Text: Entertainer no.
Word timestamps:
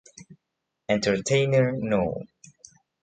Entertainer 0.89 1.73
no. 1.77 2.03